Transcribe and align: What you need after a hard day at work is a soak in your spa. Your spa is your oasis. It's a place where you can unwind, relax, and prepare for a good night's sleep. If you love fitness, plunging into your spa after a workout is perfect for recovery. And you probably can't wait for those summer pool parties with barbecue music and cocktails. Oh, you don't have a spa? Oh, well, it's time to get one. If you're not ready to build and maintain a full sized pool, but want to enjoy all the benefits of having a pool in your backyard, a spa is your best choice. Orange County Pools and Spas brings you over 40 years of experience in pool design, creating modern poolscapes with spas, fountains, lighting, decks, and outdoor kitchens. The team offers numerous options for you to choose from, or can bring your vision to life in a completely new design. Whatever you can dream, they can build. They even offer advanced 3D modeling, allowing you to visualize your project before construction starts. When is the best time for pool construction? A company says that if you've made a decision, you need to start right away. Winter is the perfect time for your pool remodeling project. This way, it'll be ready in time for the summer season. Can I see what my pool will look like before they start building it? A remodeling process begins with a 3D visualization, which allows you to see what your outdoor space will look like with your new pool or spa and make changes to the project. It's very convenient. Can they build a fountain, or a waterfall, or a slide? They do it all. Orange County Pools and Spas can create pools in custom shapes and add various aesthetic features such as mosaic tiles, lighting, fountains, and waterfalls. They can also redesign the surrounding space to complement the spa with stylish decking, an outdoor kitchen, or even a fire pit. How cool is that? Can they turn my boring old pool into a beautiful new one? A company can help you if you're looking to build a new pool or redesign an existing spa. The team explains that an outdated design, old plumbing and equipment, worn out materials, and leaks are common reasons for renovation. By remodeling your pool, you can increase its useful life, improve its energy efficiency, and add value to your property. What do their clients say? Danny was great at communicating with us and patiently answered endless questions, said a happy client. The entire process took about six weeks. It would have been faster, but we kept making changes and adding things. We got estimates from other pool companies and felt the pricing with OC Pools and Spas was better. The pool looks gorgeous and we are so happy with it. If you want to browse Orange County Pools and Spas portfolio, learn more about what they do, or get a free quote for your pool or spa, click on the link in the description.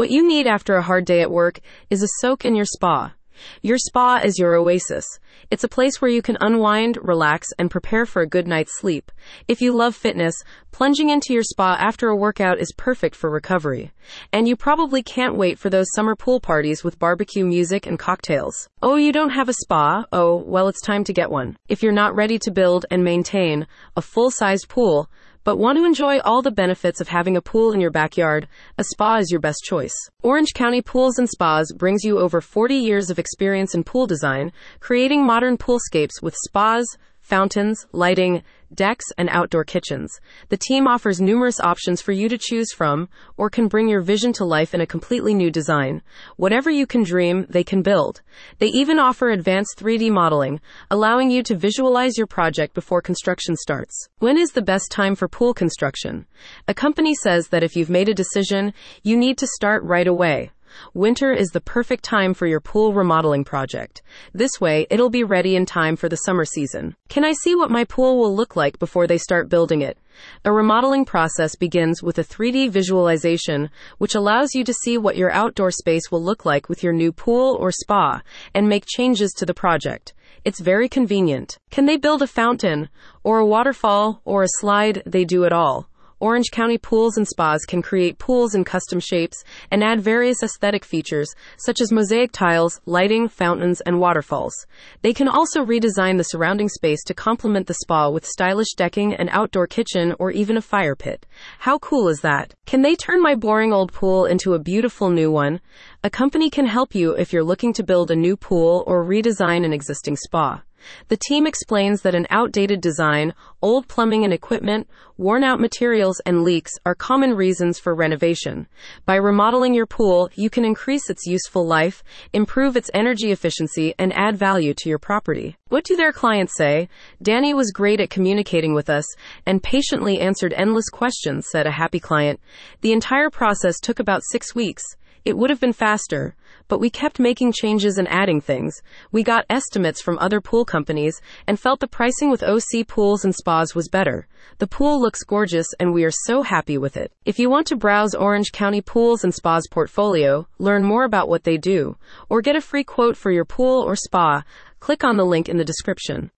What 0.00 0.10
you 0.10 0.26
need 0.26 0.46
after 0.46 0.76
a 0.76 0.82
hard 0.82 1.04
day 1.04 1.20
at 1.20 1.30
work 1.30 1.60
is 1.90 2.02
a 2.02 2.08
soak 2.22 2.46
in 2.46 2.54
your 2.54 2.64
spa. 2.64 3.12
Your 3.60 3.76
spa 3.76 4.22
is 4.24 4.38
your 4.38 4.54
oasis. 4.54 5.04
It's 5.50 5.62
a 5.62 5.68
place 5.68 6.00
where 6.00 6.10
you 6.10 6.22
can 6.22 6.38
unwind, 6.40 6.96
relax, 7.02 7.48
and 7.58 7.70
prepare 7.70 8.06
for 8.06 8.22
a 8.22 8.26
good 8.26 8.48
night's 8.48 8.78
sleep. 8.78 9.12
If 9.46 9.60
you 9.60 9.76
love 9.76 9.94
fitness, 9.94 10.34
plunging 10.70 11.10
into 11.10 11.34
your 11.34 11.42
spa 11.42 11.76
after 11.78 12.08
a 12.08 12.16
workout 12.16 12.58
is 12.58 12.72
perfect 12.78 13.14
for 13.14 13.28
recovery. 13.28 13.92
And 14.32 14.48
you 14.48 14.56
probably 14.56 15.02
can't 15.02 15.36
wait 15.36 15.58
for 15.58 15.68
those 15.68 15.92
summer 15.94 16.16
pool 16.16 16.40
parties 16.40 16.82
with 16.82 16.98
barbecue 16.98 17.44
music 17.44 17.86
and 17.86 17.98
cocktails. 17.98 18.70
Oh, 18.80 18.96
you 18.96 19.12
don't 19.12 19.34
have 19.34 19.50
a 19.50 19.54
spa? 19.64 20.06
Oh, 20.12 20.36
well, 20.36 20.68
it's 20.68 20.80
time 20.80 21.04
to 21.04 21.12
get 21.12 21.30
one. 21.30 21.58
If 21.68 21.82
you're 21.82 21.92
not 21.92 22.16
ready 22.16 22.38
to 22.38 22.50
build 22.50 22.86
and 22.90 23.04
maintain 23.04 23.66
a 23.96 24.00
full 24.00 24.30
sized 24.30 24.70
pool, 24.70 25.10
but 25.44 25.56
want 25.56 25.78
to 25.78 25.84
enjoy 25.84 26.18
all 26.20 26.42
the 26.42 26.50
benefits 26.50 27.00
of 27.00 27.08
having 27.08 27.36
a 27.36 27.40
pool 27.40 27.72
in 27.72 27.80
your 27.80 27.90
backyard, 27.90 28.46
a 28.76 28.84
spa 28.84 29.16
is 29.16 29.30
your 29.30 29.40
best 29.40 29.62
choice. 29.64 29.94
Orange 30.22 30.52
County 30.54 30.82
Pools 30.82 31.18
and 31.18 31.28
Spas 31.28 31.72
brings 31.72 32.04
you 32.04 32.18
over 32.18 32.40
40 32.40 32.74
years 32.74 33.10
of 33.10 33.18
experience 33.18 33.74
in 33.74 33.84
pool 33.84 34.06
design, 34.06 34.52
creating 34.80 35.24
modern 35.24 35.56
poolscapes 35.56 36.20
with 36.22 36.36
spas, 36.44 36.84
fountains, 37.30 37.86
lighting, 37.92 38.42
decks, 38.74 39.04
and 39.16 39.28
outdoor 39.30 39.64
kitchens. 39.64 40.20
The 40.48 40.56
team 40.56 40.88
offers 40.88 41.20
numerous 41.20 41.60
options 41.60 42.02
for 42.02 42.10
you 42.10 42.28
to 42.28 42.36
choose 42.36 42.72
from, 42.72 43.08
or 43.36 43.48
can 43.48 43.68
bring 43.68 43.88
your 43.88 44.00
vision 44.00 44.32
to 44.34 44.44
life 44.44 44.74
in 44.74 44.80
a 44.80 44.86
completely 44.86 45.32
new 45.32 45.50
design. 45.50 46.02
Whatever 46.36 46.70
you 46.70 46.86
can 46.86 47.04
dream, 47.04 47.46
they 47.48 47.62
can 47.62 47.82
build. 47.82 48.22
They 48.58 48.66
even 48.66 48.98
offer 48.98 49.30
advanced 49.30 49.78
3D 49.78 50.10
modeling, 50.10 50.60
allowing 50.90 51.30
you 51.30 51.44
to 51.44 51.56
visualize 51.56 52.18
your 52.18 52.26
project 52.26 52.74
before 52.74 53.00
construction 53.00 53.54
starts. 53.56 54.08
When 54.18 54.36
is 54.36 54.50
the 54.50 54.62
best 54.62 54.90
time 54.90 55.14
for 55.14 55.28
pool 55.28 55.54
construction? 55.54 56.26
A 56.66 56.74
company 56.74 57.14
says 57.14 57.48
that 57.48 57.62
if 57.62 57.76
you've 57.76 57.90
made 57.90 58.08
a 58.08 58.14
decision, 58.14 58.74
you 59.04 59.16
need 59.16 59.38
to 59.38 59.46
start 59.46 59.84
right 59.84 60.08
away. 60.08 60.50
Winter 60.94 61.32
is 61.32 61.48
the 61.50 61.60
perfect 61.60 62.04
time 62.04 62.34
for 62.34 62.46
your 62.46 62.60
pool 62.60 62.92
remodeling 62.92 63.44
project. 63.44 64.02
This 64.32 64.60
way, 64.60 64.86
it'll 64.90 65.10
be 65.10 65.24
ready 65.24 65.56
in 65.56 65.66
time 65.66 65.96
for 65.96 66.08
the 66.08 66.16
summer 66.16 66.44
season. 66.44 66.96
Can 67.08 67.24
I 67.24 67.32
see 67.32 67.54
what 67.54 67.70
my 67.70 67.84
pool 67.84 68.18
will 68.18 68.34
look 68.34 68.56
like 68.56 68.78
before 68.78 69.06
they 69.06 69.18
start 69.18 69.48
building 69.48 69.82
it? 69.82 69.98
A 70.44 70.52
remodeling 70.52 71.04
process 71.04 71.54
begins 71.54 72.02
with 72.02 72.18
a 72.18 72.24
3D 72.24 72.70
visualization, 72.70 73.70
which 73.98 74.14
allows 74.14 74.54
you 74.54 74.64
to 74.64 74.74
see 74.74 74.98
what 74.98 75.16
your 75.16 75.30
outdoor 75.32 75.70
space 75.70 76.10
will 76.10 76.22
look 76.22 76.44
like 76.44 76.68
with 76.68 76.82
your 76.82 76.92
new 76.92 77.12
pool 77.12 77.56
or 77.56 77.70
spa 77.72 78.22
and 78.54 78.68
make 78.68 78.84
changes 78.86 79.32
to 79.32 79.46
the 79.46 79.54
project. 79.54 80.14
It's 80.42 80.60
very 80.60 80.88
convenient. 80.88 81.58
Can 81.70 81.84
they 81.84 81.98
build 81.98 82.22
a 82.22 82.26
fountain, 82.26 82.88
or 83.22 83.38
a 83.38 83.46
waterfall, 83.46 84.22
or 84.24 84.42
a 84.42 84.48
slide? 84.60 85.02
They 85.04 85.26
do 85.26 85.44
it 85.44 85.52
all. 85.52 85.89
Orange 86.20 86.50
County 86.52 86.76
Pools 86.76 87.16
and 87.16 87.26
Spas 87.26 87.64
can 87.66 87.80
create 87.80 88.18
pools 88.18 88.54
in 88.54 88.62
custom 88.62 89.00
shapes 89.00 89.42
and 89.70 89.82
add 89.82 90.00
various 90.00 90.42
aesthetic 90.42 90.84
features 90.84 91.34
such 91.56 91.80
as 91.80 91.90
mosaic 91.90 92.30
tiles, 92.30 92.80
lighting, 92.84 93.26
fountains, 93.26 93.80
and 93.80 93.98
waterfalls. 93.98 94.54
They 95.00 95.14
can 95.14 95.28
also 95.28 95.64
redesign 95.64 96.18
the 96.18 96.24
surrounding 96.24 96.68
space 96.68 97.02
to 97.04 97.14
complement 97.14 97.66
the 97.66 97.74
spa 97.74 98.10
with 98.10 98.26
stylish 98.26 98.74
decking, 98.76 99.14
an 99.14 99.30
outdoor 99.30 99.66
kitchen, 99.66 100.14
or 100.18 100.30
even 100.30 100.58
a 100.58 100.62
fire 100.62 100.94
pit. 100.94 101.24
How 101.58 101.78
cool 101.78 102.08
is 102.08 102.20
that? 102.20 102.54
Can 102.66 102.82
they 102.82 102.96
turn 102.96 103.22
my 103.22 103.34
boring 103.34 103.72
old 103.72 103.92
pool 103.92 104.26
into 104.26 104.54
a 104.54 104.58
beautiful 104.58 105.08
new 105.08 105.30
one? 105.30 105.60
A 106.04 106.10
company 106.10 106.50
can 106.50 106.66
help 106.66 106.94
you 106.94 107.12
if 107.12 107.32
you're 107.32 107.42
looking 107.42 107.72
to 107.72 107.82
build 107.82 108.10
a 108.10 108.16
new 108.16 108.36
pool 108.36 108.84
or 108.86 109.04
redesign 109.04 109.64
an 109.64 109.72
existing 109.72 110.16
spa. 110.16 110.62
The 111.08 111.16
team 111.16 111.46
explains 111.46 112.02
that 112.02 112.14
an 112.14 112.26
outdated 112.30 112.80
design, 112.80 113.34
old 113.62 113.88
plumbing 113.88 114.24
and 114.24 114.32
equipment, 114.32 114.88
worn 115.16 115.44
out 115.44 115.60
materials, 115.60 116.20
and 116.24 116.42
leaks 116.42 116.72
are 116.86 116.94
common 116.94 117.34
reasons 117.34 117.78
for 117.78 117.94
renovation. 117.94 118.66
By 119.04 119.16
remodeling 119.16 119.74
your 119.74 119.86
pool, 119.86 120.30
you 120.34 120.48
can 120.48 120.64
increase 120.64 121.10
its 121.10 121.26
useful 121.26 121.66
life, 121.66 122.02
improve 122.32 122.76
its 122.76 122.90
energy 122.94 123.30
efficiency, 123.30 123.94
and 123.98 124.12
add 124.14 124.36
value 124.36 124.74
to 124.74 124.88
your 124.88 124.98
property. 124.98 125.56
What 125.68 125.84
do 125.84 125.94
their 125.94 126.12
clients 126.12 126.56
say? 126.56 126.88
Danny 127.22 127.54
was 127.54 127.70
great 127.70 128.00
at 128.00 128.10
communicating 128.10 128.74
with 128.74 128.90
us 128.90 129.04
and 129.46 129.62
patiently 129.62 130.20
answered 130.20 130.54
endless 130.54 130.88
questions, 130.88 131.46
said 131.50 131.66
a 131.66 131.70
happy 131.70 132.00
client. 132.00 132.40
The 132.80 132.92
entire 132.92 133.30
process 133.30 133.78
took 133.78 133.98
about 133.98 134.22
six 134.30 134.54
weeks. 134.54 134.82
It 135.24 135.36
would 135.36 135.50
have 135.50 135.60
been 135.60 135.72
faster, 135.72 136.34
but 136.66 136.80
we 136.80 136.88
kept 136.88 137.18
making 137.18 137.52
changes 137.52 137.98
and 137.98 138.08
adding 138.08 138.40
things. 138.40 138.80
We 139.12 139.22
got 139.22 139.44
estimates 139.50 140.00
from 140.00 140.18
other 140.18 140.40
pool 140.40 140.64
companies 140.64 141.20
and 141.46 141.58
felt 141.58 141.80
the 141.80 141.86
pricing 141.86 142.30
with 142.30 142.42
OC 142.42 142.86
Pools 142.86 143.24
and 143.24 143.34
Spas 143.34 143.74
was 143.74 143.88
better. 143.88 144.26
The 144.58 144.66
pool 144.66 145.00
looks 145.00 145.22
gorgeous 145.22 145.66
and 145.78 145.92
we 145.92 146.04
are 146.04 146.10
so 146.10 146.42
happy 146.42 146.78
with 146.78 146.96
it. 146.96 147.12
If 147.24 147.38
you 147.38 147.48
want 147.48 147.66
to 147.68 147.76
browse 147.76 148.14
Orange 148.14 148.52
County 148.52 148.80
Pools 148.82 149.24
and 149.24 149.34
Spas 149.34 149.66
portfolio, 149.70 150.46
learn 150.58 150.84
more 150.84 151.04
about 151.04 151.28
what 151.28 151.44
they 151.44 151.56
do, 151.56 151.96
or 152.28 152.42
get 152.42 152.56
a 152.56 152.60
free 152.60 152.84
quote 152.84 153.16
for 153.16 153.30
your 153.30 153.44
pool 153.44 153.82
or 153.82 153.96
spa, 153.96 154.42
click 154.80 155.02
on 155.02 155.16
the 155.16 155.24
link 155.24 155.48
in 155.48 155.56
the 155.56 155.64
description. 155.64 156.28